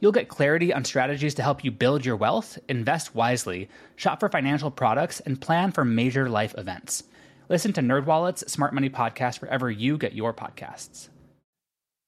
You'll 0.00 0.12
get 0.12 0.28
clarity 0.28 0.72
on 0.72 0.84
strategies 0.84 1.34
to 1.34 1.42
help 1.42 1.64
you 1.64 1.70
build 1.70 2.04
your 2.04 2.16
wealth, 2.16 2.58
invest 2.68 3.14
wisely, 3.14 3.68
shop 3.96 4.20
for 4.20 4.28
financial 4.28 4.70
products, 4.70 5.20
and 5.20 5.40
plan 5.40 5.72
for 5.72 5.84
major 5.84 6.28
life 6.28 6.54
events. 6.58 7.04
Listen 7.48 7.72
to 7.74 7.80
NerdWallet's 7.80 8.50
Smart 8.50 8.74
Money 8.74 8.90
Podcast 8.90 9.40
wherever 9.40 9.70
you 9.70 9.96
get 9.96 10.14
your 10.14 10.34
podcasts. 10.34 11.08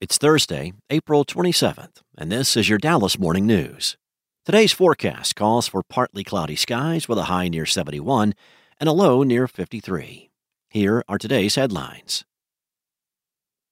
It's 0.00 0.18
Thursday, 0.18 0.74
April 0.90 1.24
27th, 1.24 2.02
and 2.16 2.30
this 2.30 2.56
is 2.56 2.68
your 2.68 2.78
Dallas 2.78 3.18
Morning 3.18 3.46
News. 3.46 3.96
Today's 4.44 4.72
forecast 4.72 5.34
calls 5.34 5.66
for 5.68 5.82
partly 5.82 6.24
cloudy 6.24 6.56
skies 6.56 7.08
with 7.08 7.18
a 7.18 7.24
high 7.24 7.48
near 7.48 7.66
71 7.66 8.34
and 8.78 8.88
a 8.88 8.92
low 8.92 9.22
near 9.22 9.48
53. 9.48 10.30
Here 10.70 11.02
are 11.08 11.18
today's 11.18 11.54
headlines. 11.54 12.24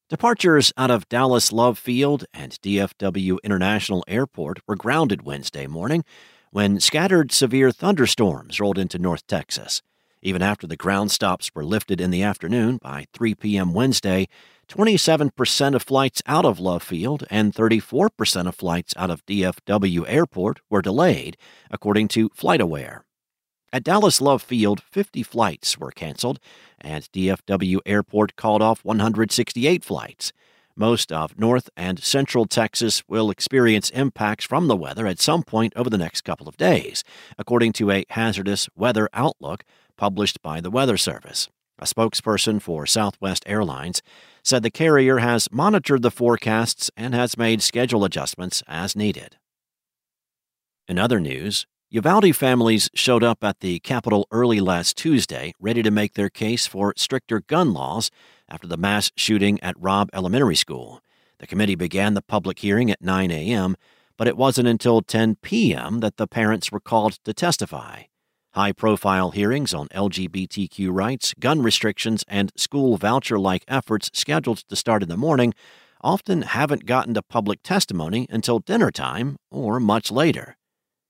Departures 0.08 0.72
out 0.76 0.92
of 0.92 1.08
Dallas 1.08 1.50
Love 1.50 1.80
Field 1.80 2.26
and 2.32 2.52
DFW 2.62 3.38
International 3.42 4.04
Airport 4.06 4.60
were 4.64 4.76
grounded 4.76 5.22
Wednesday 5.22 5.66
morning 5.66 6.04
when 6.52 6.78
scattered 6.78 7.32
severe 7.32 7.72
thunderstorms 7.72 8.60
rolled 8.60 8.78
into 8.78 9.00
North 9.00 9.26
Texas. 9.26 9.82
Even 10.22 10.42
after 10.42 10.64
the 10.64 10.76
ground 10.76 11.10
stops 11.10 11.50
were 11.56 11.64
lifted 11.64 12.00
in 12.00 12.12
the 12.12 12.22
afternoon 12.22 12.78
by 12.80 13.06
3 13.14 13.34
p.m. 13.34 13.74
Wednesday, 13.74 14.28
27% 14.68 15.74
of 15.74 15.82
flights 15.82 16.22
out 16.24 16.44
of 16.44 16.60
Love 16.60 16.84
Field 16.84 17.24
and 17.28 17.52
34% 17.52 18.46
of 18.46 18.54
flights 18.54 18.94
out 18.96 19.10
of 19.10 19.26
DFW 19.26 20.04
Airport 20.06 20.60
were 20.70 20.82
delayed, 20.82 21.36
according 21.68 22.06
to 22.06 22.28
FlightAware. 22.28 23.00
At 23.72 23.84
Dallas 23.84 24.20
Love 24.20 24.42
Field, 24.42 24.80
50 24.80 25.22
flights 25.22 25.78
were 25.78 25.90
canceled, 25.90 26.38
and 26.80 27.04
DFW 27.12 27.78
Airport 27.84 28.36
called 28.36 28.62
off 28.62 28.84
168 28.84 29.84
flights. 29.84 30.32
Most 30.76 31.10
of 31.10 31.38
North 31.38 31.70
and 31.76 32.02
Central 32.02 32.46
Texas 32.46 33.02
will 33.08 33.30
experience 33.30 33.90
impacts 33.90 34.44
from 34.44 34.68
the 34.68 34.76
weather 34.76 35.06
at 35.06 35.18
some 35.18 35.42
point 35.42 35.72
over 35.74 35.88
the 35.88 35.98
next 35.98 36.20
couple 36.20 36.48
of 36.48 36.56
days, 36.56 37.02
according 37.38 37.72
to 37.74 37.90
a 37.90 38.04
hazardous 38.10 38.68
weather 38.76 39.08
outlook 39.14 39.64
published 39.96 40.42
by 40.42 40.60
the 40.60 40.70
Weather 40.70 40.98
Service. 40.98 41.48
A 41.78 41.84
spokesperson 41.84 42.60
for 42.60 42.86
Southwest 42.86 43.42
Airlines 43.46 44.02
said 44.42 44.62
the 44.62 44.70
carrier 44.70 45.18
has 45.18 45.48
monitored 45.50 46.02
the 46.02 46.10
forecasts 46.10 46.90
and 46.96 47.14
has 47.14 47.36
made 47.36 47.62
schedule 47.62 48.04
adjustments 48.04 48.62
as 48.68 48.94
needed. 48.94 49.36
In 50.88 50.98
other 50.98 51.20
news, 51.20 51.66
Uvalde 51.88 52.34
families 52.34 52.90
showed 52.94 53.22
up 53.22 53.44
at 53.44 53.60
the 53.60 53.78
Capitol 53.78 54.26
early 54.32 54.58
last 54.58 54.96
Tuesday, 54.96 55.54
ready 55.60 55.84
to 55.84 55.90
make 55.92 56.14
their 56.14 56.28
case 56.28 56.66
for 56.66 56.92
stricter 56.96 57.38
gun 57.38 57.72
laws 57.72 58.10
after 58.48 58.66
the 58.66 58.76
mass 58.76 59.12
shooting 59.16 59.62
at 59.62 59.78
Robb 59.78 60.10
Elementary 60.12 60.56
School. 60.56 61.00
The 61.38 61.46
committee 61.46 61.76
began 61.76 62.14
the 62.14 62.22
public 62.22 62.58
hearing 62.58 62.90
at 62.90 63.00
9 63.00 63.30
a.m., 63.30 63.76
but 64.16 64.26
it 64.26 64.36
wasn't 64.36 64.66
until 64.66 65.00
10 65.00 65.36
p.m. 65.42 66.00
that 66.00 66.16
the 66.16 66.26
parents 66.26 66.72
were 66.72 66.80
called 66.80 67.20
to 67.24 67.32
testify. 67.32 68.02
High 68.54 68.72
profile 68.72 69.30
hearings 69.30 69.72
on 69.72 69.86
LGBTQ 69.88 70.88
rights, 70.90 71.34
gun 71.38 71.62
restrictions, 71.62 72.24
and 72.26 72.50
school 72.56 72.96
voucher 72.96 73.38
like 73.38 73.64
efforts 73.68 74.10
scheduled 74.12 74.58
to 74.68 74.74
start 74.74 75.04
in 75.04 75.08
the 75.08 75.16
morning 75.16 75.54
often 76.00 76.42
haven't 76.42 76.84
gotten 76.84 77.14
to 77.14 77.22
public 77.22 77.62
testimony 77.62 78.26
until 78.28 78.58
dinner 78.58 78.90
time 78.90 79.36
or 79.52 79.78
much 79.78 80.10
later. 80.10 80.56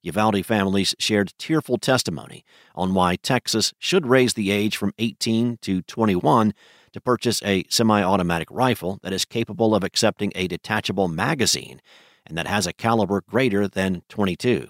Uvalde 0.06 0.46
families 0.46 0.94
shared 1.00 1.34
tearful 1.36 1.78
testimony 1.78 2.44
on 2.76 2.94
why 2.94 3.16
Texas 3.16 3.74
should 3.78 4.06
raise 4.06 4.34
the 4.34 4.52
age 4.52 4.76
from 4.76 4.94
18 4.98 5.58
to 5.62 5.82
21 5.82 6.54
to 6.92 7.00
purchase 7.00 7.42
a 7.42 7.64
semi 7.68 8.02
automatic 8.02 8.48
rifle 8.50 9.00
that 9.02 9.12
is 9.12 9.24
capable 9.24 9.74
of 9.74 9.82
accepting 9.82 10.30
a 10.36 10.46
detachable 10.46 11.08
magazine 11.08 11.80
and 12.24 12.38
that 12.38 12.46
has 12.46 12.66
a 12.68 12.72
caliber 12.72 13.20
greater 13.28 13.66
than 13.66 14.02
22. 14.08 14.68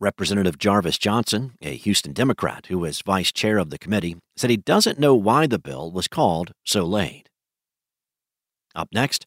Representative 0.00 0.58
Jarvis 0.58 0.98
Johnson, 0.98 1.54
a 1.62 1.76
Houston 1.76 2.12
Democrat 2.12 2.66
who 2.66 2.78
was 2.78 3.00
vice 3.00 3.32
chair 3.32 3.56
of 3.56 3.70
the 3.70 3.78
committee, 3.78 4.16
said 4.36 4.50
he 4.50 4.58
doesn't 4.58 4.98
know 4.98 5.14
why 5.14 5.46
the 5.46 5.58
bill 5.58 5.90
was 5.90 6.08
called 6.08 6.52
so 6.62 6.84
late. 6.84 7.30
Up 8.74 8.88
next, 8.92 9.26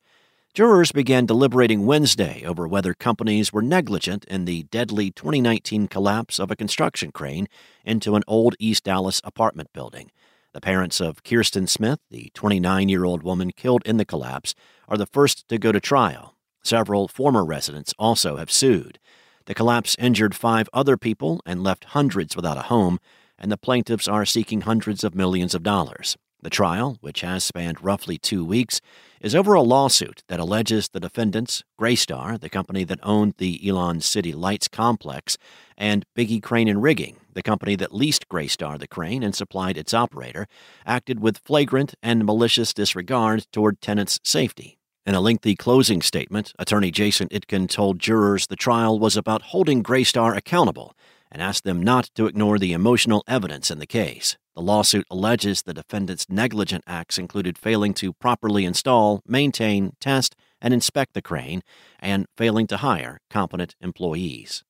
Jurors 0.58 0.92
began 0.92 1.28
deliberating 1.28 1.86
Wednesday 1.86 2.44
over 2.44 2.68
whether 2.68 2.96
companies 2.96 3.54
were 3.54 3.62
negligent 3.62 4.26
in 4.26 4.46
the 4.46 4.64
deadly 4.64 5.12
2019 5.12 5.88
collapse 5.88 6.40
of 6.40 6.50
a 6.50 6.56
construction 6.56 7.12
crane 7.12 7.46
into 7.86 8.16
an 8.16 8.24
old 8.26 8.56
East 8.58 8.86
Dallas 8.86 9.22
apartment 9.24 9.72
building. 9.72 10.10
The 10.54 10.60
parents 10.60 11.00
of 11.00 11.24
Kiersten 11.24 11.70
Smith, 11.70 12.00
the 12.10 12.32
29 12.34 12.90
year 12.90 13.06
old 13.06 13.22
woman 13.22 13.52
killed 13.52 13.84
in 13.86 13.98
the 13.98 14.04
collapse, 14.04 14.56
are 14.88 14.98
the 14.98 15.06
first 15.06 15.48
to 15.48 15.60
go 15.60 15.72
to 15.72 15.80
trial. 15.80 16.34
Several 16.64 17.08
former 17.08 17.46
residents 17.46 17.94
also 18.00 18.38
have 18.38 18.52
sued. 18.52 18.98
The 19.46 19.54
collapse 19.54 19.96
injured 20.00 20.34
five 20.34 20.70
other 20.74 20.98
people 20.98 21.40
and 21.46 21.64
left 21.64 21.84
hundreds 21.84 22.36
without 22.36 22.58
a 22.58 22.62
home, 22.62 22.98
and 23.38 23.52
the 23.52 23.58
plaintiffs 23.58 24.08
are 24.08 24.26
seeking 24.26 24.62
hundreds 24.62 25.04
of 25.04 25.14
millions 25.14 25.54
of 25.54 25.62
dollars. 25.62 26.18
The 26.48 26.52
trial, 26.52 26.98
which 27.02 27.20
has 27.20 27.44
spanned 27.44 27.84
roughly 27.84 28.18
two 28.18 28.46
weeks, 28.46 28.80
is 29.20 29.36
over 29.36 29.54
a 29.54 29.62
lawsuit 29.62 30.24
that 30.30 30.40
alleges 30.40 30.88
the 30.88 31.02
defendants, 31.02 31.62
Greystar, 31.78 32.40
the 32.40 32.48
company 32.48 32.86
that 32.86 33.02
owned 33.04 33.34
the 33.38 33.68
Elan 33.68 34.00
City 34.00 34.32
Lights 34.32 34.70
complex, 34.70 35.38
and 35.78 36.06
Bigge 36.16 36.42
Crane 36.42 36.70
and 36.70 36.82
Rigging, 36.82 37.18
the 37.34 37.44
company 37.44 37.76
that 37.76 37.94
leased 37.94 38.30
Greystar 38.30 38.80
the 38.80 38.88
crane 38.88 39.24
and 39.24 39.36
supplied 39.36 39.78
its 39.78 39.94
operator, 39.94 40.48
acted 40.86 41.20
with 41.20 41.40
flagrant 41.40 41.96
and 42.02 42.24
malicious 42.24 42.74
disregard 42.74 43.46
toward 43.52 43.82
tenants' 43.82 44.22
safety. 44.24 44.80
In 45.06 45.16
a 45.16 45.20
lengthy 45.20 45.54
closing 45.54 46.02
statement, 46.02 46.54
attorney 46.58 46.92
Jason 46.92 47.28
Itkin 47.28 47.68
told 47.68 48.00
jurors 48.00 48.48
the 48.48 48.56
trial 48.56 48.98
was 48.98 49.18
about 49.18 49.52
holding 49.52 49.84
Greystar 49.84 50.34
accountable 50.34 50.96
and 51.30 51.42
asked 51.42 51.66
them 51.66 51.84
not 51.84 52.10
to 52.16 52.26
ignore 52.26 52.58
the 52.58 52.72
emotional 52.72 53.26
evidence 53.28 53.70
in 53.70 53.80
the 53.80 53.86
case. 53.86 54.38
The 54.58 54.64
lawsuit 54.64 55.06
alleges 55.12 55.62
the 55.62 55.74
defendant's 55.76 56.26
negligent 56.30 56.84
acts 56.88 57.20
included 57.20 57.60
failing 57.60 57.94
to 57.94 58.12
properly 58.14 58.66
install, 58.66 59.22
maintain, 59.28 59.92
test, 60.00 60.36
and 60.60 60.74
inspect 60.74 61.14
the 61.14 61.22
crane, 61.22 61.62
and 62.00 62.26
failing 62.36 62.66
to 62.68 62.78
hire 62.78 63.20
competent 63.30 63.76
employees. 63.82 64.64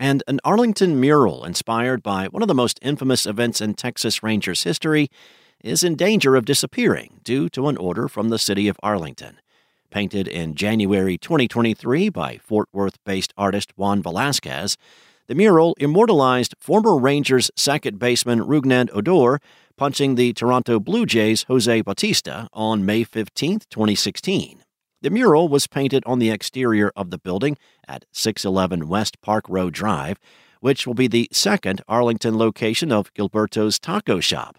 And 0.00 0.24
an 0.26 0.40
Arlington 0.42 0.98
mural 0.98 1.44
inspired 1.44 2.02
by 2.02 2.26
one 2.26 2.42
of 2.42 2.48
the 2.48 2.56
most 2.56 2.80
infamous 2.82 3.24
events 3.24 3.60
in 3.60 3.74
Texas 3.74 4.20
Rangers 4.20 4.64
history 4.64 5.06
is 5.62 5.84
in 5.84 5.94
danger 5.94 6.34
of 6.34 6.44
disappearing 6.44 7.20
due 7.22 7.48
to 7.50 7.68
an 7.68 7.76
order 7.76 8.08
from 8.08 8.30
the 8.30 8.38
city 8.40 8.66
of 8.66 8.80
Arlington. 8.82 9.38
Painted 9.92 10.26
in 10.26 10.56
January 10.56 11.16
2023 11.18 12.08
by 12.08 12.38
Fort 12.38 12.68
Worth 12.72 12.98
based 13.04 13.32
artist 13.36 13.70
Juan 13.76 14.02
Velasquez, 14.02 14.76
the 15.26 15.34
mural 15.34 15.74
immortalized 15.78 16.54
former 16.58 16.98
Rangers 16.98 17.50
second 17.56 17.98
baseman 17.98 18.40
Rougned 18.40 18.90
Odor 18.92 19.40
punching 19.76 20.14
the 20.14 20.32
Toronto 20.32 20.78
Blue 20.78 21.06
Jays' 21.06 21.44
Jose 21.44 21.80
Bautista 21.80 22.48
on 22.52 22.84
May 22.84 23.04
15, 23.04 23.60
2016. 23.70 24.62
The 25.00 25.10
mural 25.10 25.48
was 25.48 25.66
painted 25.66 26.02
on 26.06 26.18
the 26.18 26.30
exterior 26.30 26.92
of 26.94 27.10
the 27.10 27.18
building 27.18 27.56
at 27.88 28.04
611 28.12 28.88
West 28.88 29.20
Park 29.20 29.44
Row 29.48 29.70
Drive, 29.70 30.18
which 30.60 30.86
will 30.86 30.94
be 30.94 31.08
the 31.08 31.28
second 31.32 31.82
Arlington 31.88 32.38
location 32.38 32.92
of 32.92 33.12
Gilberto's 33.14 33.78
Taco 33.78 34.20
Shop. 34.20 34.58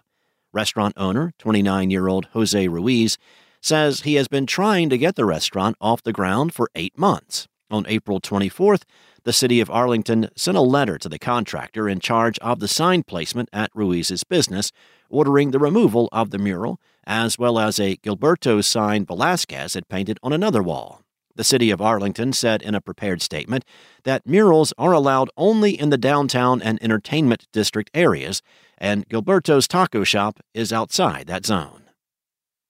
Restaurant 0.52 0.94
owner, 0.96 1.32
29 1.38 1.90
year 1.90 2.08
old 2.08 2.26
Jose 2.32 2.68
Ruiz, 2.68 3.18
says 3.60 4.02
he 4.02 4.14
has 4.14 4.28
been 4.28 4.46
trying 4.46 4.88
to 4.90 4.98
get 4.98 5.16
the 5.16 5.24
restaurant 5.24 5.76
off 5.80 6.02
the 6.02 6.12
ground 6.12 6.54
for 6.54 6.70
eight 6.74 6.96
months. 6.98 7.48
On 7.70 7.84
April 7.88 8.20
24th, 8.20 8.82
the 9.24 9.32
city 9.32 9.60
of 9.60 9.70
Arlington 9.70 10.30
sent 10.36 10.56
a 10.56 10.60
letter 10.60 10.98
to 10.98 11.08
the 11.08 11.18
contractor 11.18 11.88
in 11.88 11.98
charge 11.98 12.38
of 12.38 12.60
the 12.60 12.68
sign 12.68 13.02
placement 13.02 13.48
at 13.52 13.72
Ruiz's 13.74 14.22
business, 14.22 14.70
ordering 15.10 15.50
the 15.50 15.58
removal 15.58 16.08
of 16.12 16.30
the 16.30 16.38
mural, 16.38 16.80
as 17.06 17.38
well 17.38 17.58
as 17.58 17.80
a 17.80 17.96
Gilberto 17.96 18.62
sign 18.62 19.04
Velasquez 19.04 19.74
had 19.74 19.88
painted 19.88 20.18
on 20.22 20.32
another 20.32 20.62
wall. 20.62 21.02
The 21.34 21.44
city 21.44 21.70
of 21.70 21.82
Arlington 21.82 22.32
said 22.32 22.62
in 22.62 22.74
a 22.74 22.80
prepared 22.80 23.20
statement 23.20 23.64
that 24.04 24.26
murals 24.26 24.72
are 24.78 24.92
allowed 24.92 25.28
only 25.36 25.78
in 25.78 25.90
the 25.90 25.98
downtown 25.98 26.62
and 26.62 26.82
entertainment 26.82 27.46
district 27.52 27.90
areas, 27.94 28.42
and 28.78 29.08
Gilberto's 29.08 29.68
taco 29.68 30.04
shop 30.04 30.40
is 30.54 30.72
outside 30.72 31.26
that 31.26 31.44
zone. 31.44 31.82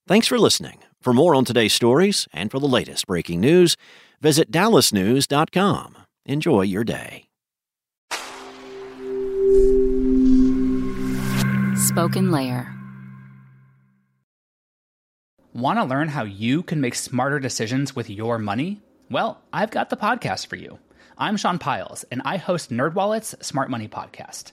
Thanks 0.09 0.27
for 0.27 0.39
listening. 0.39 0.79
For 1.01 1.13
more 1.13 1.35
on 1.37 1.45
today's 1.45 1.73
stories 1.73 2.27
and 2.33 2.51
for 2.51 2.59
the 2.59 2.67
latest 2.67 3.07
breaking 3.07 3.41
news, 3.41 3.77
visit 4.21 4.51
dallasnews.com. 4.51 5.97
Enjoy 6.25 6.63
your 6.63 6.83
day. 6.83 7.29
SpokenLayer. 11.77 12.73
Want 15.55 15.79
to 15.79 15.85
learn 15.85 16.09
how 16.09 16.25
you 16.25 16.63
can 16.63 16.81
make 16.81 16.95
smarter 16.95 17.39
decisions 17.39 17.95
with 17.95 18.11
your 18.11 18.39
money? 18.39 18.83
Well, 19.11 19.41
I've 19.53 19.71
got 19.71 19.91
the 19.91 19.97
podcast 19.97 20.49
for 20.49 20.57
you. 20.57 20.79
I'm 21.17 21.37
Sean 21.37 21.59
Pyles, 21.59 22.05
and 22.11 22.21
I 22.25 22.37
host 22.37 22.71
NerdWallet's 22.71 23.47
Smart 23.47 23.71
Money 23.71 23.89
Podcast. 23.89 24.53